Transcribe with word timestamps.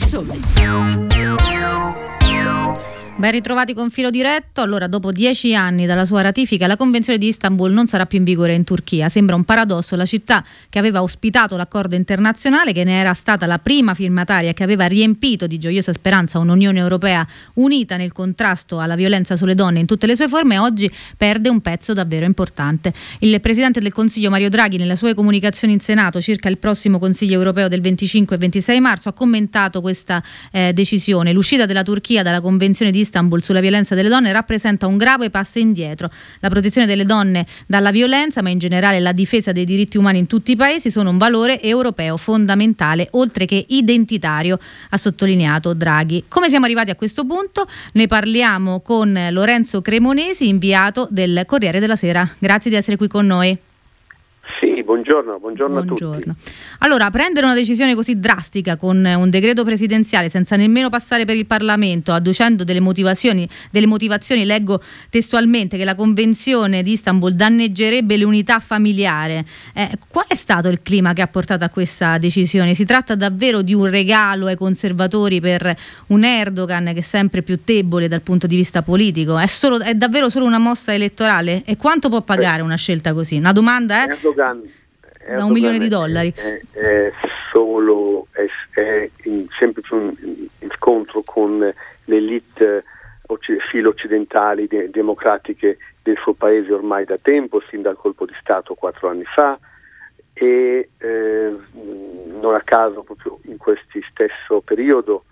Sole. 0.00 1.09
Ben 3.20 3.32
ritrovati 3.32 3.74
con 3.74 3.90
filo 3.90 4.08
diretto. 4.08 4.62
Allora, 4.62 4.86
dopo 4.86 5.12
dieci 5.12 5.54
anni 5.54 5.84
dalla 5.84 6.06
sua 6.06 6.22
ratifica, 6.22 6.66
la 6.66 6.78
Convenzione 6.78 7.18
di 7.18 7.28
Istanbul 7.28 7.70
non 7.70 7.86
sarà 7.86 8.06
più 8.06 8.16
in 8.16 8.24
vigore 8.24 8.54
in 8.54 8.64
Turchia. 8.64 9.10
Sembra 9.10 9.36
un 9.36 9.44
paradosso. 9.44 9.94
La 9.94 10.06
città 10.06 10.42
che 10.70 10.78
aveva 10.78 11.02
ospitato 11.02 11.54
l'accordo 11.54 11.96
internazionale, 11.96 12.72
che 12.72 12.82
ne 12.82 12.98
era 12.98 13.12
stata 13.12 13.44
la 13.44 13.58
prima 13.58 13.92
firmataria 13.92 14.54
che 14.54 14.62
aveva 14.62 14.86
riempito 14.86 15.46
di 15.46 15.58
gioiosa 15.58 15.92
speranza 15.92 16.38
un'Unione 16.38 16.78
Europea 16.78 17.26
unita 17.56 17.98
nel 17.98 18.10
contrasto 18.12 18.80
alla 18.80 18.94
violenza 18.94 19.36
sulle 19.36 19.54
donne 19.54 19.80
in 19.80 19.86
tutte 19.86 20.06
le 20.06 20.16
sue 20.16 20.26
forme, 20.26 20.56
oggi 20.56 20.90
perde 21.14 21.50
un 21.50 21.60
pezzo 21.60 21.92
davvero 21.92 22.24
importante. 22.24 22.90
Il 23.18 23.38
Presidente 23.42 23.80
del 23.80 23.92
Consiglio 23.92 24.30
Mario 24.30 24.48
Draghi, 24.48 24.78
nelle 24.78 24.96
sue 24.96 25.12
comunicazioni 25.12 25.74
in 25.74 25.80
Senato 25.80 26.22
circa 26.22 26.48
il 26.48 26.56
prossimo 26.56 26.98
Consiglio 26.98 27.34
Europeo 27.34 27.68
del 27.68 27.82
25 27.82 28.36
e 28.36 28.38
26 28.38 28.80
marzo, 28.80 29.10
ha 29.10 29.12
commentato 29.12 29.82
questa 29.82 30.22
eh, 30.52 30.72
decisione. 30.72 31.34
L'uscita 31.34 31.66
della 31.66 31.82
Turchia 31.82 32.22
dalla 32.22 32.40
Convenzione 32.40 32.90
di 32.90 33.00
Istanbul 33.00 33.08
Istanbul 33.10 33.42
sulla 33.42 33.60
violenza 33.60 33.96
delle 33.96 34.08
donne 34.08 34.30
rappresenta 34.30 34.86
un 34.86 34.96
grave 34.96 35.30
passo 35.30 35.58
indietro. 35.58 36.08
La 36.38 36.48
protezione 36.48 36.86
delle 36.86 37.04
donne 37.04 37.44
dalla 37.66 37.90
violenza, 37.90 38.40
ma 38.40 38.50
in 38.50 38.58
generale 38.58 39.00
la 39.00 39.12
difesa 39.12 39.50
dei 39.50 39.64
diritti 39.64 39.98
umani 39.98 40.18
in 40.18 40.26
tutti 40.26 40.52
i 40.52 40.56
paesi, 40.56 40.90
sono 40.90 41.10
un 41.10 41.18
valore 41.18 41.60
europeo 41.60 42.16
fondamentale, 42.16 43.08
oltre 43.12 43.44
che 43.44 43.64
identitario, 43.68 44.58
ha 44.90 44.96
sottolineato 44.96 45.74
Draghi. 45.74 46.24
Come 46.28 46.48
siamo 46.48 46.64
arrivati 46.66 46.90
a 46.90 46.94
questo 46.94 47.26
punto? 47.26 47.66
Ne 47.92 48.06
parliamo 48.06 48.80
con 48.80 49.18
Lorenzo 49.30 49.82
Cremonesi, 49.82 50.48
inviato 50.48 51.08
del 51.10 51.42
Corriere 51.46 51.80
della 51.80 51.96
Sera. 51.96 52.28
Grazie 52.38 52.70
di 52.70 52.76
essere 52.76 52.96
qui 52.96 53.08
con 53.08 53.26
noi. 53.26 53.58
Sì, 54.60 54.79
buongiorno, 54.90 55.38
buongiorno, 55.38 55.82
buongiorno, 55.82 56.32
a 56.32 56.34
tutti. 56.34 56.48
Allora, 56.78 57.10
prendere 57.10 57.46
una 57.46 57.54
decisione 57.54 57.94
così 57.94 58.18
drastica 58.18 58.76
con 58.76 59.04
un 59.04 59.30
decreto 59.30 59.64
presidenziale 59.64 60.28
senza 60.28 60.56
nemmeno 60.56 60.88
passare 60.88 61.24
per 61.24 61.36
il 61.36 61.46
Parlamento, 61.46 62.12
adducendo 62.12 62.64
delle 62.64 62.80
motivazioni, 62.80 63.48
delle 63.70 63.86
motivazioni, 63.86 64.44
leggo 64.44 64.80
testualmente 65.08 65.76
che 65.76 65.84
la 65.84 65.94
Convenzione 65.94 66.82
di 66.82 66.92
Istanbul 66.92 67.34
danneggerebbe 67.34 68.16
l'unità 68.16 68.58
familiare. 68.58 69.44
Eh, 69.74 69.90
qual 70.08 70.26
è 70.26 70.34
stato 70.34 70.68
il 70.68 70.82
clima 70.82 71.12
che 71.12 71.22
ha 71.22 71.28
portato 71.28 71.64
a 71.64 71.68
questa 71.68 72.18
decisione? 72.18 72.74
Si 72.74 72.84
tratta 72.84 73.14
davvero 73.14 73.62
di 73.62 73.74
un 73.74 73.88
regalo 73.88 74.46
ai 74.46 74.56
conservatori 74.56 75.40
per 75.40 75.74
un 76.08 76.24
Erdogan 76.24 76.86
che 76.86 76.98
è 76.98 77.00
sempre 77.00 77.42
più 77.42 77.58
debole 77.64 78.08
dal 78.08 78.22
punto 78.22 78.46
di 78.46 78.56
vista 78.56 78.82
politico? 78.82 79.38
È, 79.38 79.46
solo, 79.46 79.78
è 79.80 79.94
davvero 79.94 80.28
solo 80.28 80.46
una 80.46 80.58
mossa 80.58 80.92
elettorale? 80.92 81.62
E 81.64 81.76
quanto 81.76 82.08
può 82.08 82.22
pagare 82.22 82.62
una 82.62 82.76
scelta 82.76 83.12
così? 83.12 83.36
Una 83.36 83.52
domanda 83.52 84.04
è... 84.04 84.10
Erdogan 84.10 84.40
Erdogan, 84.40 84.62
da 85.26 85.44
un 85.44 85.52
milione 85.52 85.78
di 85.78 85.88
dollari. 85.88 86.32
È, 86.34 86.60
è 86.72 87.12
solo 87.50 88.26
è, 88.32 88.46
è 88.78 89.10
in, 89.24 89.46
sempre 89.58 89.82
più 89.82 89.98
in, 89.98 90.70
scontro 90.76 91.22
con 91.22 91.58
le 91.58 92.16
elite 92.16 92.84
filo 93.70 93.90
occidentali 93.90 94.66
de, 94.66 94.90
democratiche 94.90 95.78
del 96.02 96.16
suo 96.18 96.32
paese 96.32 96.72
ormai 96.72 97.04
da 97.04 97.18
tempo, 97.20 97.62
sin 97.68 97.82
dal 97.82 97.96
colpo 97.96 98.26
di 98.26 98.34
Stato 98.40 98.74
quattro 98.74 99.08
anni 99.08 99.24
fa 99.24 99.58
e 100.32 100.88
eh, 100.96 101.56
non 102.40 102.54
a 102.54 102.60
caso 102.60 103.02
proprio 103.02 103.38
in 103.42 103.58
questo 103.58 103.98
stesso 104.10 104.60
periodo 104.60 105.24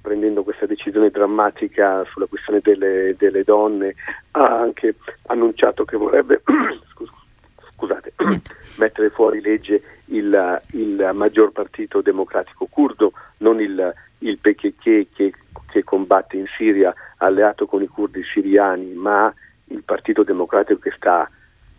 prendendo 0.00 0.42
questa 0.44 0.66
decisione 0.66 1.10
drammatica 1.10 2.04
sulla 2.10 2.26
questione 2.26 2.60
delle, 2.62 3.14
delle 3.18 3.42
donne 3.42 3.94
ha 4.32 4.60
anche 4.60 4.94
annunciato 5.26 5.84
che 5.84 5.96
vorrebbe 5.96 6.42
scusa, 6.92 7.12
scusate, 7.76 8.14
mettere 8.78 9.10
fuori 9.10 9.40
legge 9.40 9.82
il, 10.06 10.60
il, 10.72 11.10
maggior 11.12 11.52
partito 11.52 12.00
democratico 12.00 12.66
curdo, 12.66 13.12
non 13.38 13.60
il, 13.60 13.94
il 14.18 14.38
PKK 14.38 15.06
che, 15.14 15.32
che, 15.70 15.84
combatte 15.84 16.36
in 16.36 16.46
Siria 16.56 16.92
alleato 17.18 17.66
con 17.66 17.82
i 17.82 17.86
curdi 17.86 18.22
siriani, 18.24 18.94
ma 18.94 19.32
il 19.66 19.82
partito 19.82 20.22
democratico 20.22 20.80
che 20.80 20.92
sta 20.96 21.28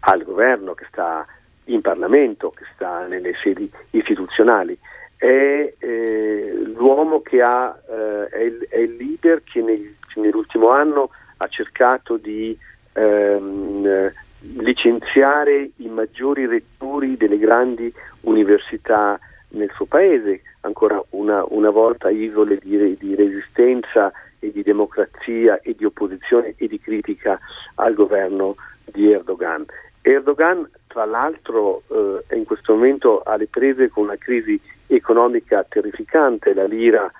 al 0.02 0.24
governo, 0.24 0.74
che 0.74 0.85
sta 0.90 1.25
in 1.66 1.81
Parlamento, 1.81 2.52
che 2.52 2.66
sta 2.75 3.08
nelle 3.08 3.34
sedi 3.41 3.69
istituzionali. 3.91 4.78
È 5.16 5.74
eh, 5.79 6.62
l'uomo 6.75 7.22
che 7.22 7.41
ha, 7.41 7.75
eh, 7.90 8.28
è, 8.29 8.41
il, 8.41 8.68
è, 8.69 8.78
il, 8.78 8.96
leader 8.97 9.41
che 9.44 9.62
nel, 9.62 9.96
nell'ultimo 10.16 10.69
anno 10.69 11.09
ha 11.38 11.47
cercato 11.47 12.18
di 12.18 12.56
ehm, 12.94 14.12
licenziare 14.40 15.72
i 15.78 15.88
maggiori 15.88 16.46
rettori 16.46 17.18
delle 17.18 17.38
grandi 17.38 17.92
università 18.22 19.20
nel 19.50 19.72
suo 19.74 19.86
paese, 19.86 20.42
ancora 20.62 21.02
una, 21.12 21.44
una 21.50 21.70
volta 21.70 22.09
isole 22.09 22.58
di, 22.58 22.96
di, 22.97 23.16
resistenza 23.16 24.12
e 24.40 24.52
di 24.52 24.62
democrazia 24.62 25.59
e 25.62 25.74
di 25.76 25.86
opposizione 25.86 26.53
e 26.58 26.68
di 26.68 26.80
critica 26.80 27.40
al 27.76 27.94
governo 27.94 28.56
di 28.86 29.12
Erdogan. 29.12 29.66
Erdogan, 30.02 30.70
tra 30.88 31.06
l'altro, 31.06 31.84
eh, 31.88 32.36
in 32.36 32.46
questo 32.46 32.74
momento 32.74 33.24
alle 33.24 33.47
prese 33.47 33.90
con 33.90 34.03
una 34.03 34.18
crisi 34.18 34.59
economica 34.88 35.66
terrificante, 35.68 36.53
la 36.53 36.66
lira 36.66 37.12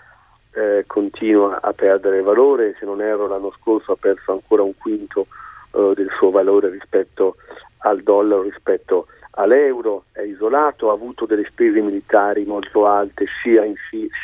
eh, 0.52 0.84
continua 0.86 1.60
a 1.62 1.74
perdere 1.74 2.22
valore, 2.22 2.76
se 2.80 2.86
non 2.86 3.02
erro 3.02 3.28
l'anno 3.28 3.52
scorso 3.52 3.94
ha 3.94 3.98
perso 4.00 4.32
ancora 4.32 4.64
un 4.64 4.76
quinto 4.78 5.28
eh, 5.72 5.94
del 5.96 6.10
suo 6.18 6.32
valore 6.32 6.70
rispetto 6.70 7.38
al 7.80 8.02
dollaro, 8.02 8.42
rispetto 8.42 9.08
all'euro, 9.32 10.06
è 10.12 10.22
isolato, 10.22 10.90
ha 10.90 10.94
avuto 10.94 11.26
delle 11.26 11.46
spese 11.46 11.80
militari 11.80 12.46
molto 12.46 12.88
alte 12.88 13.26
sia 13.42 13.64
in, 13.64 13.76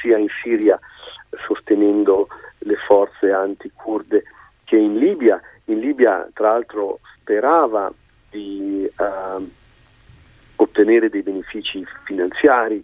sia 0.02 0.18
in 0.18 0.28
Siria 0.42 0.80
sostenendo 1.46 2.28
le 2.60 2.76
forze 2.76 3.32
anticurde 3.32 4.24
che 4.64 4.78
in 4.78 4.98
Libia. 4.98 5.42
In 5.66 5.80
Libia 5.80 6.28
tra 6.34 6.52
l'altro 6.52 7.00
sperava 7.20 7.92
di 8.30 8.90
uh, 8.98 9.52
ottenere 10.56 11.10
dei 11.10 11.22
benefici 11.22 11.86
finanziari 12.04 12.84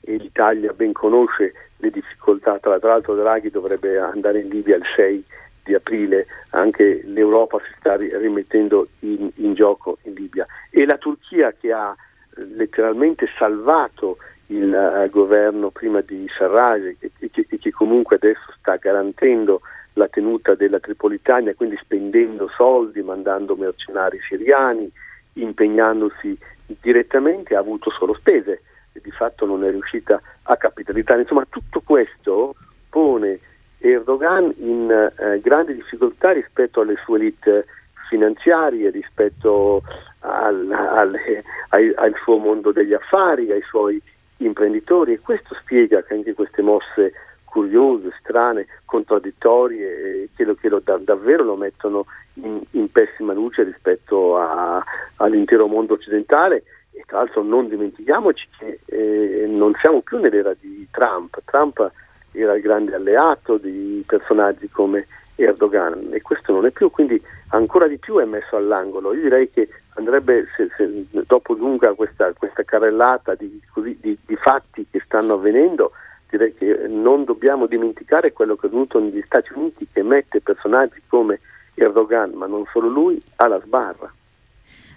e 0.00 0.16
l'Italia 0.16 0.72
ben 0.72 0.92
conosce 0.92 1.52
le 1.76 1.90
difficoltà, 1.90 2.58
tra 2.58 2.78
l'altro 2.80 3.14
Draghi 3.14 3.50
dovrebbe 3.50 3.98
andare 3.98 4.40
in 4.40 4.48
Libia 4.48 4.76
il 4.76 4.84
6 4.96 5.24
di 5.68 5.74
aprile 5.74 6.26
anche 6.50 7.02
l'Europa 7.04 7.58
si 7.58 7.74
sta 7.78 7.96
rimettendo 7.96 8.88
in, 9.00 9.30
in 9.34 9.52
gioco 9.52 9.98
in 10.04 10.14
Libia 10.14 10.46
e 10.70 10.86
la 10.86 10.96
Turchia 10.96 11.52
che 11.52 11.70
ha 11.72 11.94
eh, 11.94 12.44
letteralmente 12.54 13.28
salvato 13.36 14.16
il 14.46 14.72
uh, 14.72 15.10
governo 15.10 15.68
prima 15.68 16.00
di 16.00 16.26
Sarraj 16.34 16.82
e, 16.82 17.10
e, 17.18 17.30
e, 17.30 17.58
che, 17.58 17.70
comunque 17.70 18.16
adesso 18.16 18.50
sta 18.56 18.76
garantendo 18.76 19.60
la 19.92 20.08
tenuta 20.08 20.54
della 20.54 20.80
Tripolitania, 20.80 21.54
quindi 21.54 21.76
spendendo 21.76 22.48
soldi, 22.56 23.02
mandando 23.02 23.56
mercenari 23.56 24.18
siriani, 24.26 24.90
impegnandosi 25.34 26.38
direttamente, 26.80 27.56
ha 27.56 27.58
avuto 27.58 27.90
solo 27.90 28.14
spese 28.14 28.62
e 28.92 29.00
di 29.02 29.10
fatto 29.10 29.44
non 29.44 29.64
è 29.64 29.70
riuscita 29.70 30.18
a 30.44 30.56
capitalizzare. 30.56 31.22
Insomma, 31.22 31.44
tutto 31.50 31.82
questo 31.84 32.54
pone 32.88 33.38
Erdogan 33.80 34.52
in 34.58 34.90
eh, 34.90 35.40
grandi 35.40 35.74
difficoltà 35.74 36.32
rispetto 36.32 36.80
alle 36.80 36.96
sue 36.96 37.18
elite 37.18 37.66
finanziarie, 38.08 38.90
rispetto 38.90 39.82
al, 40.20 40.70
al, 40.70 41.18
al, 41.68 41.94
al, 41.96 42.14
suo 42.22 42.38
mondo 42.38 42.72
degli 42.72 42.94
affari, 42.94 43.52
ai 43.52 43.62
suoi 43.62 44.00
imprenditori 44.38 45.12
e 45.12 45.20
questo 45.20 45.54
spiega 45.54 46.02
che 46.02 46.14
anche 46.14 46.34
queste 46.34 46.62
mosse 46.62 47.12
curiose, 47.44 48.12
strane, 48.20 48.66
contraddittorie, 48.84 49.86
eh, 49.86 50.28
che, 50.34 50.44
lo, 50.44 50.54
che 50.54 50.68
lo, 50.68 50.80
da, 50.82 50.98
davvero 50.98 51.44
lo 51.44 51.56
mettono 51.56 52.06
in, 52.34 52.60
in 52.72 52.90
pessima 52.90 53.32
luce 53.32 53.62
rispetto 53.62 54.38
a, 54.38 54.82
all'intero 55.16 55.66
mondo 55.66 55.94
occidentale 55.94 56.62
e 56.92 57.04
tra 57.06 57.18
l'altro 57.18 57.42
non 57.42 57.68
dimentichiamoci 57.68 58.48
che 58.58 58.80
eh, 58.86 59.46
non 59.46 59.72
siamo 59.74 60.00
più 60.00 60.18
nell'era 60.18 60.54
di 60.58 60.86
Trump. 60.90 61.40
Trump 61.44 61.90
era 62.32 62.54
il 62.54 62.62
grande 62.62 62.94
alleato 62.94 63.56
di 63.56 64.02
personaggi 64.06 64.68
come 64.68 65.06
Erdogan 65.34 66.08
e 66.10 66.20
questo 66.20 66.52
non 66.52 66.66
è 66.66 66.70
più, 66.70 66.90
quindi 66.90 67.20
ancora 67.50 67.86
di 67.86 67.98
più 67.98 68.18
è 68.18 68.24
messo 68.24 68.56
all'angolo. 68.56 69.14
Io 69.14 69.22
direi 69.22 69.50
che 69.50 69.68
andrebbe, 69.94 70.46
se, 70.56 70.68
se, 70.76 71.06
dopo 71.26 71.54
lunga 71.54 71.94
questa, 71.94 72.32
questa 72.32 72.64
carrellata 72.64 73.34
di, 73.34 73.60
così, 73.72 73.96
di, 74.00 74.18
di, 74.24 74.36
fatti 74.36 74.86
che 74.90 75.00
stanno 75.00 75.34
avvenendo, 75.34 75.92
direi 76.28 76.54
che 76.54 76.86
non 76.88 77.24
dobbiamo 77.24 77.66
dimenticare 77.66 78.32
quello 78.32 78.56
che 78.56 78.66
è 78.66 78.68
avvenuto 78.68 78.98
negli 78.98 79.22
Stati 79.22 79.52
Uniti 79.54 79.86
che 79.92 80.02
mette 80.02 80.40
personaggi 80.40 81.00
come 81.08 81.40
Erdogan, 81.74 82.32
ma 82.32 82.46
non 82.46 82.64
solo 82.72 82.88
lui, 82.88 83.20
alla 83.36 83.60
sbarra. 83.60 84.12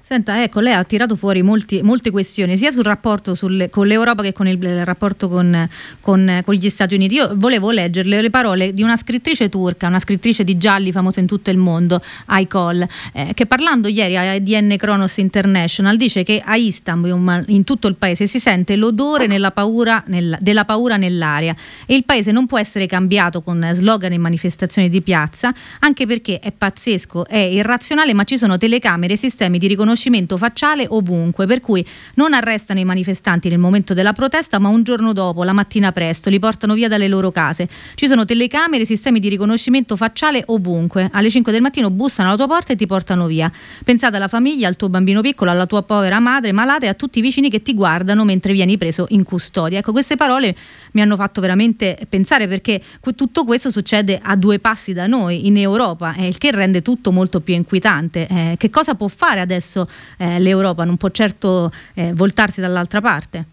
Senta, 0.04 0.42
ecco, 0.42 0.62
lei 0.62 0.74
ha 0.74 0.84
tirato 0.84 1.16
fuori 1.16 1.44
molti, 1.44 1.84
molte 1.84 2.10
questioni, 2.10 2.58
sia 2.58 2.72
sul 2.72 2.84
rapporto 2.84 3.36
sulle, 3.36 3.70
con 3.70 3.86
l'Europa 3.86 4.24
che 4.24 4.34
con 4.34 4.48
il, 4.48 4.62
il 4.62 4.84
rapporto 4.84 5.30
con, 5.30 5.70
con, 6.00 6.42
con, 6.44 6.56
gli 6.56 6.70
Stati 6.72 6.96
Uniti. 6.96 7.14
Io 7.14 7.30
volevo 7.36 7.70
leggerle 7.70 8.20
le 8.20 8.30
parole 8.32 8.74
di 8.74 8.82
una 8.82 8.98
scrittrice 8.98 9.48
turca, 9.48 9.86
una 9.86 10.00
scrittrice 10.00 10.44
di 10.44 10.58
gialli 10.58 10.92
famosa 10.92 11.20
in 11.20 11.28
tutto 11.28 11.52
il 11.52 11.60
mondo, 11.60 12.02
Aykol, 12.26 12.86
eh, 13.14 13.34
che 13.36 13.46
parlando 13.46 13.88
ieri 13.88 14.18
a 14.18 14.40
DN 14.40 14.76
Kronos 14.76 15.18
International 15.18 15.96
dice 15.98 16.24
che 16.24 16.42
a 16.44 16.56
Istanbul, 16.56 17.46
in 17.50 17.64
tutto 17.64 17.88
il 17.88 17.96
paese, 17.96 18.26
si 18.26 18.40
sente 18.40 18.76
l'odore 18.78 19.28
paura, 19.54 20.04
nel, 20.08 20.36
della 20.42 20.66
paura 20.66 20.98
nell'aria 20.98 21.56
e 21.86 21.94
il 21.94 22.06
paese 22.06 22.32
non 22.32 22.48
può 22.48 22.58
essere 22.58 22.88
cambiato 22.88 23.42
con 23.42 23.70
slogan 23.72 24.12
e 24.14 24.18
manifestazioni 24.18 24.90
di 24.90 25.04
piazza, 25.04 25.54
anche 25.82 26.08
perché 26.08 26.40
è 26.40 26.52
pazzesco, 26.52 27.28
è 27.28 27.38
irrazionale, 27.38 28.16
ma 28.16 28.24
ci 28.24 28.36
sono 28.36 28.58
telecamere 28.58 29.14
e 29.14 29.18
sistemi 29.18 29.60
di 29.60 29.68
riconoscimento 29.68 29.90
riconoscimento 29.92 30.38
facciale 30.38 30.86
ovunque, 30.90 31.46
per 31.46 31.60
cui 31.60 31.86
non 32.16 32.34
arrestano 32.34 32.80
i 32.80 32.86
manifestanti 32.86 33.50
nel 33.50 33.60
momento 33.60 33.94
della 33.94 34.14
protesta, 34.14 34.60
ma 34.60 34.70
un 34.70 34.84
giorno 34.84 35.14
dopo, 35.14 35.44
la 35.44 35.54
mattina 35.54 35.92
presto, 35.92 36.30
li 36.30 36.40
portano 36.40 36.74
via 36.74 36.88
dalle 36.88 37.08
loro 37.08 37.32
case. 37.32 37.68
Ci 37.96 38.08
sono 38.08 38.26
telecamere, 38.26 38.86
sistemi 38.86 39.20
di 39.20 39.30
riconoscimento 39.30 39.96
facciale 39.96 40.44
ovunque. 40.48 41.10
Alle 41.12 41.30
5 41.30 41.52
del 41.52 41.62
mattino 41.62 41.90
bussano 41.90 42.30
alla 42.30 42.38
tua 42.38 42.48
porta 42.48 42.74
e 42.74 42.76
ti 42.76 42.88
portano 42.88 43.28
via. 43.28 43.52
Pensate 43.84 44.16
alla 44.16 44.28
famiglia, 44.28 44.68
al 44.68 44.76
tuo 44.76 44.90
bambino 44.90 45.22
piccolo, 45.22 45.52
alla 45.52 45.66
tua 45.66 45.84
povera 45.84 46.20
madre 46.20 46.52
malata 46.52 46.86
e 46.86 46.90
a 46.90 46.94
tutti 46.94 47.20
i 47.20 47.22
vicini 47.22 47.50
che 47.50 47.62
ti 47.62 47.74
guardano 47.74 48.24
mentre 48.24 48.54
vieni 48.54 48.78
preso 48.78 49.06
in 49.10 49.24
custodia. 49.24 49.80
Ecco, 49.80 49.92
queste 49.92 50.16
parole 50.16 50.56
mi 50.94 51.02
hanno 51.02 51.16
fatto 51.16 51.42
veramente 51.42 51.98
pensare 52.08 52.48
perché 52.48 52.82
tutto 53.16 53.44
questo 53.44 53.70
succede 53.70 54.20
a 54.22 54.36
due 54.36 54.60
passi 54.60 54.94
da 54.94 55.08
noi 55.08 55.48
in 55.48 55.58
Europa, 55.58 56.14
eh, 56.16 56.28
il 56.28 56.38
che 56.38 56.52
rende 56.52 56.82
tutto 56.82 57.12
molto 57.12 57.42
più 57.42 57.54
inquietante. 57.54 58.28
Eh, 58.28 58.56
che 58.58 58.70
cosa 58.70 58.96
può 58.96 59.08
fare 59.08 59.40
adesso 59.40 59.81
adesso 59.82 59.88
eh, 60.18 60.40
l'Europa 60.40 60.84
non 60.84 60.98
può 60.98 61.10
certo 61.10 61.70
eh, 61.96 62.12
voltarsi 62.14 62.62
dall'altra 62.62 63.02
parte? 63.02 63.46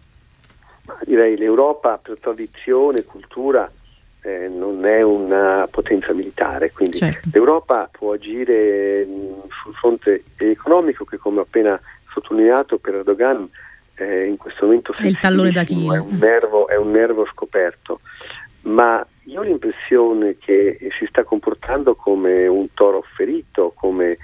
Direi 1.05 1.37
l'Europa 1.37 1.99
per 2.01 2.17
tradizione, 2.19 3.03
cultura 3.03 3.69
eh, 4.21 4.49
non 4.49 4.85
è 4.85 5.01
una 5.01 5.67
potenza 5.69 6.13
militare, 6.13 6.71
quindi 6.71 6.97
certo. 6.97 7.29
l'Europa 7.31 7.89
può 7.91 8.13
agire 8.13 9.05
mh, 9.05 9.11
mm, 9.11 9.31
sul 9.61 9.73
fronte 9.75 10.23
economico 10.37 11.05
che 11.05 11.17
come 11.17 11.39
ho 11.39 11.43
appena 11.43 11.79
sottolineato 12.11 12.77
per 12.79 12.95
Erdogan 12.95 13.47
eh, 13.95 14.25
in 14.25 14.37
questo 14.37 14.65
momento 14.65 14.93
è 14.97 15.05
il 15.05 15.19
tallone 15.19 15.51
da 15.51 15.63
È 15.93 15.99
un, 15.99 16.17
nervo, 16.17 16.67
è 16.67 16.75
un 16.75 16.91
nervo 16.91 17.25
scoperto, 17.31 17.99
ma 18.61 19.05
io 19.25 19.41
ho 19.41 19.43
l'impressione 19.43 20.37
che 20.37 20.77
si 20.97 21.05
sta 21.07 21.23
comportando 21.23 21.95
come 21.95 22.47
un 22.47 22.73
toro 22.73 23.03
ferito, 23.15 23.73
come 23.75 24.17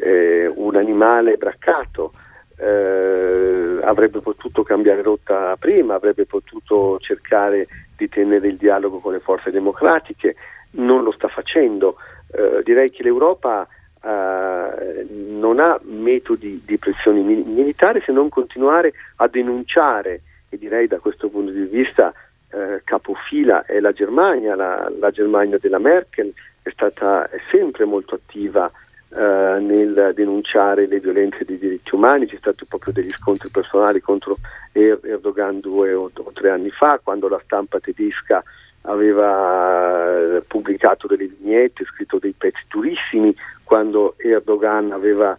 eh, 0.00 0.52
un 0.54 0.76
animale 0.76 1.36
braccato, 1.36 2.12
eh, 2.56 3.78
avrebbe 3.82 4.20
potuto 4.20 4.62
cambiare 4.62 5.02
rotta 5.02 5.56
prima, 5.58 5.94
avrebbe 5.94 6.26
potuto 6.26 6.98
cercare 7.00 7.66
di 7.96 8.08
tenere 8.08 8.46
il 8.48 8.56
dialogo 8.56 8.98
con 8.98 9.12
le 9.12 9.20
forze 9.20 9.50
democratiche, 9.50 10.36
non 10.72 11.02
lo 11.02 11.12
sta 11.12 11.28
facendo. 11.28 11.96
Eh, 12.32 12.62
direi 12.62 12.90
che 12.90 13.02
l'Europa 13.02 13.66
eh, 14.02 15.06
non 15.08 15.58
ha 15.58 15.78
metodi 15.82 16.62
di 16.64 16.78
pressione 16.78 17.20
mi- 17.20 17.42
militare 17.42 18.02
se 18.04 18.12
non 18.12 18.28
continuare 18.28 18.92
a 19.16 19.28
denunciare 19.28 20.22
e 20.48 20.58
direi 20.58 20.86
da 20.86 20.98
questo 20.98 21.28
punto 21.28 21.52
di 21.52 21.64
vista 21.64 22.12
eh, 22.50 22.80
capofila 22.82 23.64
è 23.64 23.78
la 23.80 23.92
Germania, 23.92 24.54
la, 24.54 24.90
la 24.98 25.10
Germania 25.10 25.58
della 25.58 25.78
Merkel 25.78 26.32
è 26.62 26.70
stata 26.70 27.28
è 27.30 27.38
sempre 27.50 27.84
molto 27.84 28.16
attiva 28.16 28.70
eh, 29.12 29.58
nel 29.60 30.12
denunciare 30.14 30.86
le 30.86 31.00
violenze 31.00 31.44
dei 31.44 31.58
diritti 31.58 31.94
umani, 31.94 32.26
c'è 32.26 32.36
stato 32.36 32.64
proprio 32.68 32.92
degli 32.92 33.10
scontri 33.10 33.48
personali 33.50 34.00
contro 34.00 34.36
er- 34.72 35.00
Erdogan 35.02 35.58
due 35.58 35.92
o, 35.92 36.10
o, 36.14 36.30
tre 36.32 36.50
anni 36.50 36.70
fa, 36.70 37.00
quando 37.02 37.26
la 37.26 37.40
stampa 37.44 37.80
tedesca 37.80 38.42
aveva 38.82 40.36
eh, 40.36 40.42
pubblicato 40.46 41.08
delle 41.08 41.26
vignette, 41.26 41.84
scritto 41.84 42.18
dei 42.18 42.34
pezzi 42.38 42.62
durissimi, 42.68 43.34
quando 43.64 44.14
Erdogan 44.16 44.92
aveva 44.92 45.36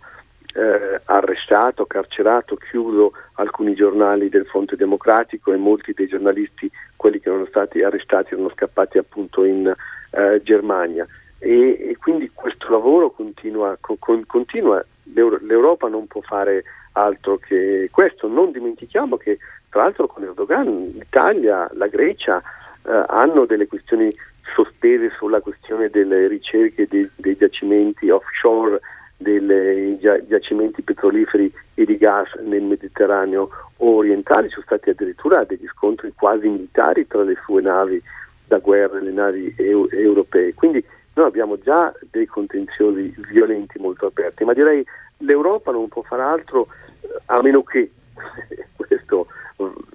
eh, 0.54 1.00
arrestato, 1.06 1.86
carcerato, 1.86 2.58
chiuso 2.58 3.14
alcuni 3.36 3.74
giornali 3.74 4.28
del 4.28 4.46
Fronte 4.46 4.76
Democratico 4.76 5.54
e 5.54 5.58
molti 5.58 5.94
dei 5.94 6.08
giornalisti, 6.08 6.70
quelli 6.98 7.22
che 7.22 7.30
erano 7.30 7.46
stati 7.46 7.82
arrestati, 7.82 8.34
erano 8.34 8.50
scappati 8.50 8.98
appunto 8.98 9.46
in 9.46 9.74
eh, 10.12 10.42
Germania 10.44 11.08
e, 11.44 11.90
e 11.90 11.98
quindi 11.98 12.30
questo 12.32 12.70
lavoro 12.70 13.10
continua, 13.10 13.76
con, 13.80 14.24
continua, 14.28 14.86
l'Europa 15.14 15.88
non 15.88 16.06
può 16.06 16.22
fare 16.22 16.64
altro 16.92 17.38
che 17.38 17.90
questo, 17.92 18.28
non 18.28 18.52
dimentichiamo 18.52 19.18
che 19.18 19.40
tra 19.70 19.82
l'altro 19.82 20.06
con 20.06 20.22
Erdogan 20.22 20.92
l'Italia, 20.94 21.68
la 21.74 21.88
Grecia 21.88 22.40
eh, 22.40 23.06
hanno 23.08 23.46
delle 23.46 23.66
questioni 23.66 24.12
sospese 24.54 25.10
sulla 25.18 25.42
questione 25.42 25.90
delle 25.90 26.28
ricerche 26.28 26.86
dei, 26.88 27.10
dei 27.16 27.36
giacimenti 27.36 28.12
offshore, 28.12 28.80
dei 29.18 29.98
giacimenti 30.28 30.84
petroliferi 30.84 31.52
e 31.74 31.86
di 31.86 31.98
gas 31.98 32.34
nel 32.44 32.62
Mediterraneo 32.62 33.50
orientale, 33.78 34.48
ci 34.48 34.54
sono 34.54 34.66
stati 34.66 34.92
addirittura 34.92 35.44
degli 35.44 35.66
scontri 35.68 36.14
quasi 36.16 36.48
militari 36.48 37.08
tra 37.08 37.24
le 37.24 37.36
sue 37.44 37.62
navi 37.62 38.00
da 38.46 38.60
guerra 38.60 39.00
e 39.00 39.02
le 39.02 39.12
navi 39.12 39.56
eu- 39.58 39.88
europee. 39.92 40.54
Quindi 40.54 40.84
noi 41.22 41.30
abbiamo 41.30 41.60
già 41.60 41.94
dei 42.10 42.26
contenziosi 42.26 43.14
violenti 43.30 43.78
molto 43.80 44.08
aperti, 44.08 44.44
ma 44.44 44.54
direi 44.54 44.84
l'Europa 45.18 45.72
non 45.72 45.88
può 45.88 46.02
fare 46.02 46.24
altro 46.24 46.68
a 47.26 47.42
meno 47.42 47.64
che 47.64 47.92
questo 48.76 49.28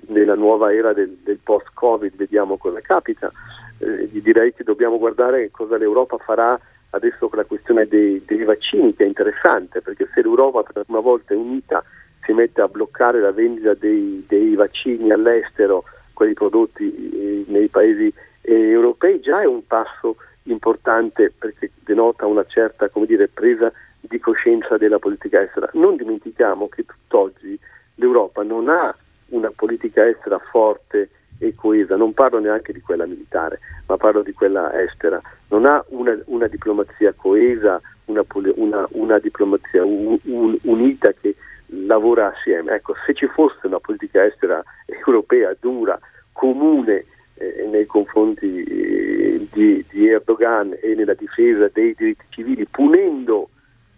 nella 0.06 0.36
nuova 0.36 0.72
era 0.72 0.92
del, 0.92 1.18
del 1.24 1.38
post-Covid 1.42 2.14
vediamo 2.14 2.56
cosa 2.56 2.80
capita. 2.80 3.30
Eh, 3.78 4.08
direi 4.22 4.54
che 4.54 4.62
dobbiamo 4.62 4.98
guardare 4.98 5.50
cosa 5.50 5.76
l'Europa 5.76 6.16
farà 6.18 6.58
adesso 6.90 7.28
con 7.28 7.38
la 7.38 7.44
questione 7.44 7.86
dei, 7.86 8.22
dei, 8.24 8.44
vaccini, 8.44 8.94
che 8.94 9.04
è 9.04 9.06
interessante, 9.06 9.82
perché 9.82 10.08
se 10.14 10.22
l'Europa 10.22 10.62
per 10.62 10.76
la 10.76 10.84
prima 10.84 11.00
volta 11.00 11.34
è 11.34 11.36
unita 11.36 11.84
si 12.22 12.32
mette 12.32 12.60
a 12.60 12.68
bloccare 12.68 13.20
la 13.20 13.32
vendita 13.32 13.74
dei, 13.74 14.24
dei 14.26 14.54
vaccini 14.54 15.10
all'estero, 15.10 15.84
quelli 16.12 16.32
prodotti 16.32 17.10
eh, 17.12 17.44
nei 17.48 17.68
paesi 17.68 18.12
eh, 18.42 18.70
europei, 18.70 19.20
già 19.20 19.42
è 19.42 19.44
un 19.44 19.66
passo 19.66 20.16
importante 20.46 21.32
perché 21.36 21.70
denota 21.84 22.26
una 22.26 22.44
certa 22.44 22.90
dire, 23.06 23.28
presa 23.28 23.72
di 24.00 24.18
coscienza 24.18 24.76
della 24.76 24.98
politica 24.98 25.40
estera. 25.42 25.68
Non 25.74 25.96
dimentichiamo 25.96 26.68
che 26.68 26.84
tutt'oggi 26.84 27.58
l'Europa 27.96 28.42
non 28.42 28.68
ha 28.68 28.94
una 29.28 29.50
politica 29.54 30.06
estera 30.06 30.38
forte 30.38 31.10
e 31.38 31.54
coesa, 31.54 31.96
non 31.96 32.14
parlo 32.14 32.38
neanche 32.38 32.72
di 32.72 32.80
quella 32.80 33.06
militare, 33.06 33.60
ma 33.86 33.96
parlo 33.96 34.22
di 34.22 34.32
quella 34.32 34.72
estera, 34.80 35.20
non 35.48 35.66
ha 35.66 35.84
una, 35.88 36.16
una 36.26 36.46
diplomazia 36.46 37.12
coesa, 37.14 37.80
una, 38.06 38.24
una, 38.54 38.86
una 38.92 39.18
diplomazia 39.18 39.84
un, 39.84 40.18
un, 40.24 40.56
unita 40.62 41.12
che 41.12 41.34
lavora 41.66 42.32
assieme. 42.34 42.72
Ecco, 42.74 42.94
se 43.04 43.14
ci 43.14 43.26
fosse 43.26 43.66
una 43.66 43.80
politica 43.80 44.24
estera 44.24 44.62
europea 44.86 45.54
dura, 45.58 45.98
comune, 46.32 47.04
eh, 47.36 47.66
nei 47.70 47.86
confronti 47.86 48.62
eh, 48.62 49.46
di, 49.52 49.84
di, 49.88 50.08
Erdogan 50.08 50.76
e 50.80 50.94
nella 50.94 51.14
difesa 51.14 51.68
dei 51.72 51.94
diritti 51.94 52.24
civili, 52.30 52.66
punendo, 52.66 53.50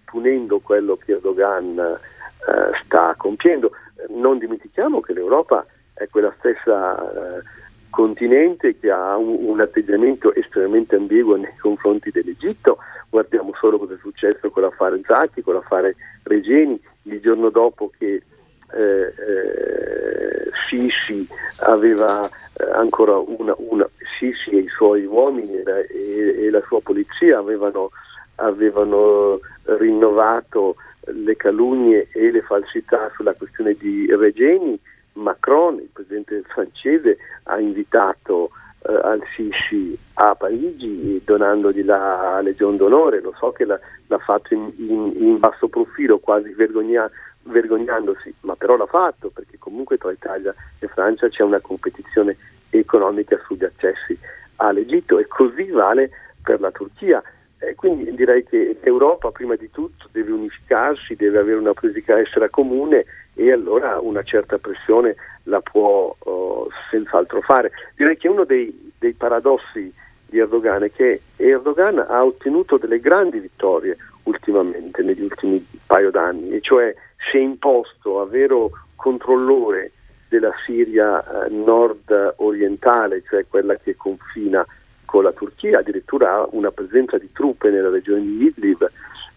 punendo 0.04 0.58
quello 0.60 0.96
che 0.96 1.12
Erdogan 1.12 1.78
eh, 1.78 2.78
sta 2.84 3.14
compiendo. 3.16 3.70
Non 4.08 4.38
dimentichiamo 4.38 5.00
che 5.00 5.12
l'Europa 5.12 5.64
è 5.94 6.06
quella 6.08 6.32
stessa 6.38 6.98
eh, 6.98 7.42
continente 7.90 8.78
che 8.78 8.90
ha 8.90 9.16
un, 9.16 9.36
un, 9.40 9.60
atteggiamento 9.60 10.32
estremamente 10.34 10.96
ambiguo 10.96 11.36
nei 11.36 11.56
confronti 11.58 12.10
dell'Egitto. 12.10 12.78
Guardiamo 13.08 13.52
solo 13.58 13.78
cosa 13.78 13.94
è 13.94 13.98
successo 13.98 14.50
con 14.50 14.62
l'affare 14.62 15.00
Zacchi, 15.04 15.42
con 15.42 15.54
l'affare 15.54 15.96
Regeni, 16.22 16.80
il 17.02 17.20
giorno 17.20 17.48
dopo 17.48 17.90
che 17.96 18.22
eh, 18.72 19.14
eh, 19.16 20.50
Sisi 20.68 21.26
aveva 21.60 22.26
eh, 22.26 22.70
ancora 22.72 23.16
una, 23.18 23.54
una, 23.56 23.88
Sisi 24.18 24.50
e 24.50 24.58
i 24.58 24.68
suoi 24.68 25.04
uomini 25.04 25.54
e 25.54 25.62
la, 25.62 25.78
e, 25.78 26.50
la 26.50 26.62
sua 26.66 26.80
polizia 26.80 27.38
avevano, 27.38 27.90
avevano, 28.36 29.40
rinnovato 29.64 30.76
le 31.06 31.36
calunnie 31.36 32.08
e 32.12 32.30
le 32.30 32.42
falsità 32.42 33.10
sulla 33.14 33.34
questione 33.34 33.74
di 33.74 34.06
Regeni. 34.14 34.78
Macron, 35.14 35.76
il 35.76 35.88
presidente 35.92 36.42
francese, 36.46 37.18
ha 37.44 37.58
invitato 37.58 38.50
eh, 38.86 38.92
al 38.92 39.20
Sisi 39.34 39.98
a 40.14 40.34
Parigi 40.34 41.20
donandogli 41.24 41.84
la 41.84 42.40
Legion 42.40 42.76
d'onore, 42.76 43.20
lo 43.20 43.34
so 43.38 43.50
che 43.50 43.64
l'ha, 43.64 43.78
l'ha 44.06 44.18
fatto 44.18 44.54
in, 44.54 44.70
in, 44.76 45.12
in, 45.16 45.38
basso 45.38 45.68
profilo, 45.68 46.18
quasi 46.18 46.52
vergognato 46.52 47.12
vergognandosi, 47.48 48.34
ma 48.40 48.54
però 48.54 48.76
l'ha 48.76 48.86
fatto 48.86 49.30
perché 49.30 49.58
comunque 49.58 49.98
tra 49.98 50.12
Italia 50.12 50.54
e 50.78 50.86
Francia 50.88 51.28
c'è 51.28 51.42
una 51.42 51.60
competizione 51.60 52.36
economica 52.70 53.38
sugli 53.46 53.64
accessi 53.64 54.18
all'Egitto 54.56 55.18
e 55.18 55.26
così 55.26 55.70
vale 55.70 56.10
per 56.42 56.60
la 56.60 56.70
Turchia. 56.70 57.22
E 57.60 57.74
quindi 57.74 58.14
direi 58.14 58.44
che 58.44 58.78
l'Europa 58.80 59.30
prima 59.30 59.56
di 59.56 59.68
tutto 59.70 60.06
deve 60.12 60.30
unificarsi, 60.30 61.16
deve 61.16 61.38
avere 61.38 61.58
una 61.58 61.74
politica 61.74 62.20
estera 62.20 62.48
comune 62.48 63.04
e 63.34 63.50
allora 63.50 63.98
una 63.98 64.22
certa 64.22 64.58
pressione 64.58 65.16
la 65.44 65.60
può 65.60 66.14
uh, 66.16 66.68
senz'altro 66.90 67.40
fare. 67.40 67.72
Direi 67.96 68.16
che 68.16 68.28
uno 68.28 68.44
dei, 68.44 68.92
dei 68.98 69.12
paradossi 69.12 69.92
di 70.26 70.38
Erdogan 70.38 70.84
è 70.84 70.92
che 70.92 71.20
Erdogan 71.36 71.98
ha 71.98 72.24
ottenuto 72.24 72.76
delle 72.76 73.00
grandi 73.00 73.40
vittorie 73.40 73.96
ultimamente, 74.24 75.02
negli 75.02 75.22
ultimi 75.22 75.64
paio 75.86 76.10
d'anni, 76.10 76.50
e 76.50 76.60
cioè 76.60 76.94
si 77.30 77.36
è 77.36 77.40
imposto 77.40 78.20
a 78.20 78.26
vero 78.26 78.70
controllore 78.96 79.92
della 80.28 80.52
Siria 80.64 81.22
eh, 81.22 81.50
nord-orientale, 81.50 83.22
cioè 83.28 83.46
quella 83.48 83.76
che 83.76 83.96
confina 83.96 84.64
con 85.04 85.22
la 85.22 85.32
Turchia, 85.32 85.78
addirittura 85.78 86.34
ha 86.34 86.48
una 86.50 86.70
presenza 86.70 87.16
di 87.16 87.32
truppe 87.32 87.70
nella 87.70 87.88
regione 87.88 88.20
di 88.20 88.44
Idlib 88.44 88.86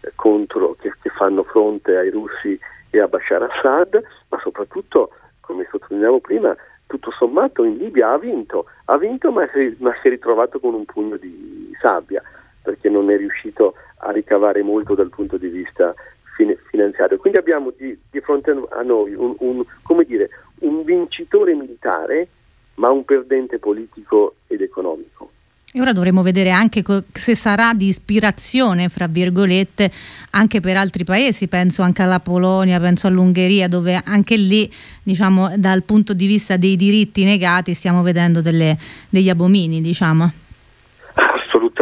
eh, 0.00 0.12
contro, 0.14 0.76
che, 0.78 0.92
che, 1.00 1.08
fanno 1.08 1.42
fronte 1.44 1.96
ai 1.96 2.10
russi 2.10 2.58
e 2.90 3.00
a 3.00 3.08
Bashar 3.08 3.42
Assad, 3.42 4.02
ma 4.28 4.38
soprattutto, 4.42 5.10
come 5.40 5.66
sottolineavo 5.70 6.20
prima, 6.20 6.54
tutto 6.86 7.10
sommato 7.10 7.64
in 7.64 7.78
Libia 7.78 8.10
ha 8.10 8.18
vinto, 8.18 8.66
ha 8.84 8.98
vinto 8.98 9.32
ma 9.32 9.48
si, 9.50 9.74
ma 9.80 9.94
si 10.00 10.08
è 10.08 10.10
ritrovato 10.10 10.60
con 10.60 10.74
un 10.74 10.84
pugno 10.84 11.16
di 11.16 11.74
sabbia 11.80 12.22
perché 12.62 12.90
non 12.90 13.10
è 13.10 13.16
riuscito 13.16 13.74
a 13.98 14.10
ricavare 14.12 14.62
molto 14.62 14.94
dal 14.94 15.08
punto 15.08 15.38
di 15.38 15.48
vista 15.48 15.94
finanziario. 16.34 17.18
Quindi 17.18 17.38
abbiamo 17.38 17.72
di, 17.76 17.96
di 18.10 18.20
fronte 18.20 18.50
a 18.50 18.82
noi 18.82 19.14
un, 19.14 19.34
un, 19.38 19.64
dire, 20.06 20.30
un 20.60 20.82
vincitore 20.84 21.54
militare 21.54 22.28
ma 22.74 22.90
un 22.90 23.04
perdente 23.04 23.58
politico 23.58 24.36
ed 24.46 24.60
economico. 24.60 25.30
E 25.74 25.80
ora 25.80 25.92
dovremo 25.92 26.22
vedere 26.22 26.50
anche 26.50 26.82
co- 26.82 27.04
se 27.10 27.34
sarà 27.34 27.72
di 27.72 27.86
ispirazione, 27.86 28.90
fra 28.90 29.06
virgolette, 29.06 29.90
anche 30.32 30.60
per 30.60 30.76
altri 30.76 31.02
paesi, 31.02 31.48
penso 31.48 31.80
anche 31.80 32.02
alla 32.02 32.20
Polonia, 32.20 32.78
penso 32.78 33.06
all'Ungheria, 33.06 33.68
dove 33.68 33.98
anche 34.04 34.36
lì, 34.36 34.70
diciamo, 35.02 35.56
dal 35.56 35.82
punto 35.82 36.12
di 36.12 36.26
vista 36.26 36.58
dei 36.58 36.76
diritti 36.76 37.24
negati 37.24 37.72
stiamo 37.72 38.02
vedendo 38.02 38.42
delle, 38.42 38.76
degli 39.08 39.30
abomini, 39.30 39.80
diciamo. 39.80 40.30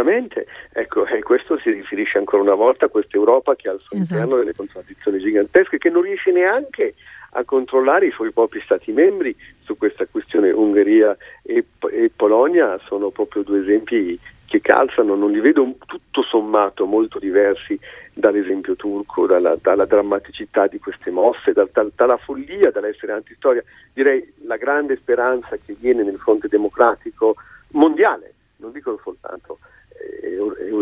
Assolutamente, 0.00 0.46
ecco, 0.72 1.06
e 1.06 1.22
questo 1.22 1.58
si 1.58 1.70
riferisce 1.70 2.18
ancora 2.18 2.42
una 2.42 2.54
volta 2.54 2.86
a 2.86 2.88
questa 2.88 3.16
Europa 3.16 3.54
che 3.54 3.68
ha 3.68 3.72
al 3.72 3.80
suo 3.80 3.96
esatto. 3.98 4.18
interno 4.18 4.38
delle 4.38 4.54
contraddizioni 4.54 5.18
gigantesche, 5.18 5.78
che 5.78 5.90
non 5.90 6.02
riesce 6.02 6.32
neanche 6.32 6.94
a 7.32 7.44
controllare 7.44 8.06
i 8.06 8.10
suoi 8.10 8.32
propri 8.32 8.60
Stati 8.60 8.92
membri 8.92 9.36
su 9.62 9.76
questa 9.76 10.06
questione. 10.06 10.50
Ungheria 10.50 11.16
e, 11.42 11.64
e 11.92 12.10
Polonia 12.14 12.78
sono 12.86 13.10
proprio 13.10 13.42
due 13.42 13.60
esempi 13.60 14.18
che 14.46 14.60
calzano, 14.60 15.14
non 15.14 15.30
li 15.30 15.40
vedo 15.40 15.76
tutto 15.86 16.22
sommato 16.22 16.84
molto 16.86 17.18
diversi 17.20 17.78
dall'esempio 18.12 18.74
turco, 18.74 19.26
dalla, 19.26 19.54
dalla 19.60 19.84
drammaticità 19.84 20.66
di 20.66 20.80
queste 20.80 21.12
mosse, 21.12 21.52
da, 21.52 21.68
da, 21.70 21.86
dalla 21.94 22.16
follia, 22.16 22.72
dall'essere 22.72 23.12
antistoria. 23.12 23.62
Direi 23.92 24.32
la 24.46 24.56
grande 24.56 24.96
speranza 24.96 25.56
che 25.56 25.76
viene 25.78 26.02
nel 26.02 26.18
fronte 26.18 26.48
democratico 26.48 27.36
mondiale, 27.72 28.32
non 28.56 28.72
dico 28.72 28.98
soltanto 29.04 29.58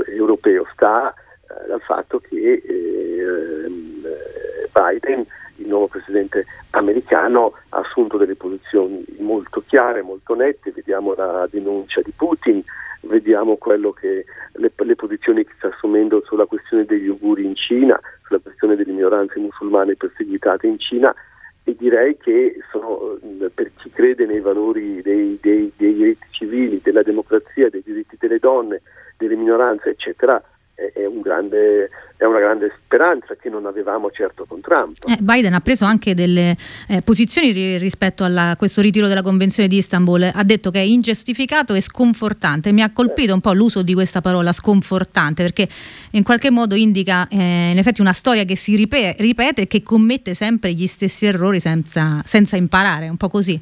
europeo, 0.06 0.66
sta 0.72 1.12
eh, 1.12 1.66
dal 1.66 1.80
fatto 1.80 2.18
che 2.18 2.62
eh, 2.64 3.70
Biden 4.72 5.24
il 5.56 5.66
nuovo 5.66 5.88
presidente 5.88 6.46
americano 6.70 7.54
ha 7.70 7.78
assunto 7.78 8.16
delle 8.16 8.36
posizioni 8.36 9.04
molto 9.18 9.62
chiare, 9.66 10.02
molto 10.02 10.34
nette, 10.34 10.70
vediamo 10.70 11.14
la 11.14 11.48
denuncia 11.50 12.00
di 12.00 12.12
Putin, 12.14 12.62
vediamo 13.02 13.56
che, 13.56 14.24
le, 14.52 14.72
le, 14.74 14.94
posizioni 14.94 15.44
che 15.44 15.52
sta 15.56 15.68
assumendo 15.68 16.22
sulla 16.24 16.46
questione 16.46 16.84
degli 16.84 17.08
uiguri 17.08 17.44
in 17.44 17.54
Cina, 17.56 17.98
sulla 18.24 18.40
questione 18.40 18.76
delle 18.76 18.92
minoranze 18.92 19.38
musulmane 19.38 19.94
perseguitate 19.94 20.66
in 20.66 20.78
Cina 20.78 21.14
e 21.68 21.76
direi 21.76 22.16
che 22.16 22.56
sono, 22.70 23.18
per 23.52 23.70
chi 23.76 23.90
crede 23.90 24.24
nei 24.24 24.40
valori 24.40 25.02
dei, 25.02 25.38
dei, 25.38 25.70
dei 25.76 25.92
diritti 25.92 26.26
civili, 26.30 26.80
della 26.82 27.02
democrazia, 27.02 27.68
dei 27.68 27.82
diritti 27.84 28.16
delle 28.18 28.38
donne, 28.38 28.80
delle 29.18 29.36
minoranze, 29.36 29.90
eccetera, 29.90 30.42
è, 30.94 31.04
un 31.04 31.20
grande, 31.20 31.90
è, 32.16 32.24
una 32.24 32.38
grande 32.38 32.72
speranza 32.84 33.34
che 33.34 33.48
non 33.48 33.66
avevamo 33.66 34.12
certo 34.12 34.44
con 34.46 34.60
Trump. 34.60 34.94
Eh, 35.08 35.16
Biden 35.20 35.52
ha 35.52 35.60
preso 35.60 35.84
anche 35.84 36.14
delle 36.14 36.56
eh, 36.88 37.02
posizioni 37.02 37.50
ri- 37.50 37.78
rispetto 37.78 38.22
a 38.22 38.54
questo 38.56 38.80
ritiro 38.80 39.08
della 39.08 39.22
Convenzione 39.22 39.68
di 39.68 39.76
Istanbul, 39.76 40.30
ha 40.32 40.44
detto 40.44 40.70
che 40.70 40.78
è 40.78 40.82
ingiustificato 40.82 41.74
e 41.74 41.80
sconfortante. 41.80 42.70
Mi 42.70 42.82
ha 42.82 42.92
colpito 42.92 43.34
un 43.34 43.40
po' 43.40 43.52
l'uso 43.52 43.82
di 43.82 43.92
questa 43.92 44.20
parola 44.20 44.52
sconfortante 44.52 45.42
perché 45.42 45.66
in 46.12 46.22
qualche 46.22 46.50
modo 46.50 46.76
indica 46.76 47.26
eh, 47.28 47.70
in 47.72 47.78
effetti 47.78 48.00
una 48.00 48.12
storia 48.12 48.44
che 48.44 48.56
si 48.56 48.76
ripete, 48.76 49.20
ripete 49.20 49.62
e 49.62 49.66
che 49.66 49.82
commette 49.82 50.34
sempre 50.34 50.72
gli 50.72 50.86
stessi 50.86 51.26
errori 51.26 51.58
senza, 51.58 52.22
senza 52.24 52.56
imparare, 52.56 53.08
un 53.08 53.16
po' 53.16 53.28
così. 53.28 53.60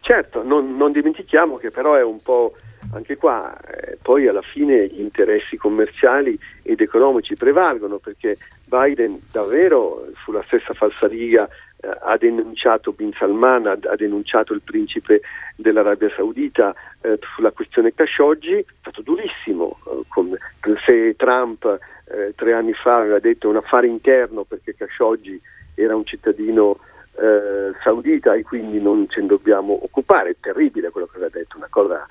Certo, 0.00 0.42
non, 0.42 0.76
non 0.76 0.90
dimentichiamo 0.92 1.56
che 1.56 1.70
però 1.70 1.94
è 1.94 2.02
un 2.02 2.20
po' 2.22 2.54
anche 2.92 3.16
qua 3.16 3.56
eh, 3.60 3.98
poi 4.02 4.26
alla 4.26 4.42
fine 4.42 4.86
gli 4.86 5.00
interessi 5.00 5.56
commerciali 5.56 6.38
ed 6.62 6.80
economici 6.80 7.36
prevalgono 7.36 7.98
perché 7.98 8.36
Biden 8.66 9.18
davvero 9.30 10.08
sulla 10.16 10.42
stessa 10.46 10.74
falsariga 10.74 11.48
eh, 11.82 11.88
ha 12.02 12.16
denunciato 12.16 12.92
Bin 12.92 13.12
Salman, 13.16 13.66
ha, 13.66 13.78
ha, 13.82 13.96
denunciato 13.96 14.52
il 14.52 14.62
principe 14.62 15.20
dell'Arabia 15.56 16.10
Saudita 16.14 16.74
eh, 17.00 17.18
sulla 17.34 17.52
questione 17.52 17.94
Khashoggi, 17.94 18.54
è 18.54 18.64
stato 18.80 19.02
durissimo, 19.02 19.78
eh, 19.86 20.02
con, 20.08 20.36
se 20.84 21.14
Trump 21.16 21.64
eh, 21.64 22.34
tre 22.34 22.52
anni 22.52 22.72
fa 22.72 22.98
aveva 22.98 23.18
detto 23.18 23.48
un 23.48 23.56
affare 23.56 23.86
interno 23.86 24.44
perché 24.44 24.74
Khashoggi 24.74 25.40
era 25.74 25.94
un 25.96 26.04
cittadino 26.04 26.78
eh, 27.18 27.72
saudita 27.82 28.34
e 28.34 28.42
quindi 28.42 28.80
non 28.80 29.08
ce 29.08 29.20
ne 29.20 29.28
dobbiamo 29.28 29.78
occupare, 29.82 30.30
è 30.30 30.36
terribile 30.40 30.90
quello 30.90 31.06
che 31.06 31.16
aveva 31.16 31.30
detto, 31.32 31.56
una 31.56 31.68
cosa 31.70 32.06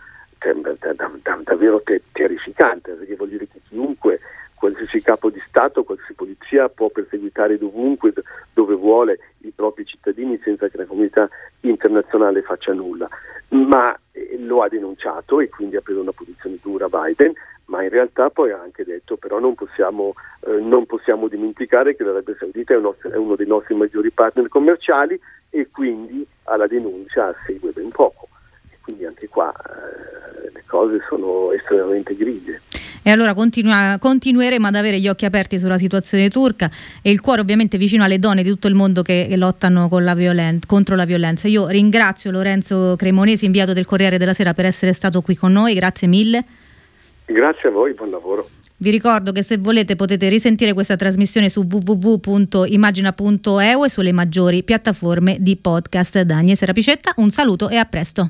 davvero 1.44 1.84
terrificante, 2.12 2.94
perché 2.94 3.16
vuol 3.16 3.30
dire 3.30 3.48
che 3.48 3.60
chiunque, 3.68 4.20
qualsiasi 4.56 5.02
capo 5.02 5.30
di 5.30 5.42
Stato, 5.46 5.84
qualsiasi 5.84 6.14
polizia 6.14 6.70
può 6.70 6.90
perseguitare 6.90 7.58
dovunque, 7.58 8.14
dove 8.54 8.76
vuole 8.76 9.20
i 9.40 9.52
propri 9.56 9.86
cittadini 9.86 10.40
senza 10.44 10.68
che 10.68 10.78
la 10.78 10.86
comunità 10.86 11.30
internazionale 11.62 12.42
faccia 12.42 12.74
nulla. 12.74 13.08
Ma 13.50 13.98
eh, 14.12 14.38
lo 14.40 14.62
ha 14.62 14.68
denunciato 14.68 15.40
e 15.40 15.50
quindi 15.50 15.76
ha 15.76 15.82
preso 15.82 16.02
una 16.02 16.12
posizione 16.12 16.58
dura 16.62 16.88
Biden, 16.88 17.34
ma 17.70 17.84
in 17.84 17.90
realtà 17.90 18.30
poi 18.30 18.52
ha 18.52 18.60
anche 18.60 18.84
detto 18.84 19.16
però 19.16 19.40
non 19.40 19.56
possiamo, 19.56 20.14
eh, 20.46 20.60
non 20.60 20.86
possiamo 20.86 21.28
dimenticare 21.28 21.96
che 21.96 22.04
l'Arabia 22.04 22.36
Saudita 22.38 22.74
è, 22.74 22.80
nostro, 22.80 23.12
è, 23.12 23.16
uno 23.16 23.36
dei 23.36 23.48
nostri 23.48 23.76
maggiori 23.76 24.12
partner 24.12 24.48
commerciali 24.48 25.20
e 25.50 25.70
quindi 25.72 26.26
alla 26.44 26.68
denuncia 26.68 27.34
segue 27.46 27.72
ben 27.72 27.90
poco. 27.90 28.28
E 28.70 28.78
quindi 28.82 29.06
anche 29.06 29.28
qua 29.28 29.54
eh, 29.54 30.29
cose 30.70 31.00
sono 31.10 31.52
estremamente 31.52 32.16
grigie. 32.16 32.62
E 33.02 33.12
allora 33.12 33.34
continua, 33.34 33.98
continueremo 34.00 34.68
ad 34.68 34.76
avere 34.76 35.00
gli 35.00 35.08
occhi 35.08 35.26
aperti 35.26 35.58
sulla 35.58 35.78
situazione 35.78 36.30
turca 36.30 36.70
e 37.02 37.10
il 37.10 37.22
cuore 37.22 37.42
ovviamente 37.42 37.78
vicino 37.78 38.04
alle 38.04 38.20
donne 38.20 38.44
di 38.44 38.50
tutto 38.50 38.68
il 38.68 38.76
mondo 38.76 39.02
che, 39.02 39.26
che 39.28 39.38
lottano 39.38 39.90
la 40.00 40.14
violen- 40.14 40.60
contro 40.66 40.96
la 40.96 41.06
violenza. 41.06 41.48
Io 41.48 41.68
ringrazio 41.68 42.30
Lorenzo 42.30 42.96
Cremonesi, 42.98 43.46
inviato 43.46 43.74
del 43.74 43.86
Corriere 43.86 44.18
della 44.18 44.34
Sera, 44.34 44.54
per 44.54 44.66
essere 44.66 44.94
stato 44.94 45.22
qui 45.22 45.36
con 45.36 45.52
noi, 45.52 45.74
grazie 45.74 46.08
mille. 46.08 46.44
Grazie 47.26 47.70
a 47.70 47.72
voi, 47.72 47.94
buon 47.94 48.10
lavoro. 48.10 48.48
Vi 48.82 48.92
ricordo 48.92 49.34
che 49.34 49.44
se 49.44 49.58
volete 49.58 49.96
potete 49.96 50.30
risentire 50.30 50.74
questa 50.74 50.96
trasmissione 50.96 51.50
su 51.50 51.68
www.imagina.eu 51.70 53.84
e 53.84 53.90
sulle 53.90 54.14
maggiori 54.14 54.64
piattaforme 54.64 55.38
di 55.40 55.58
podcast. 55.58 56.22
Da 56.22 56.38
Agnese 56.38 56.66
Rapicetta, 56.66 57.14
un 57.18 57.30
saluto 57.30 57.70
e 57.70 57.76
a 57.76 57.86
presto. 57.86 58.30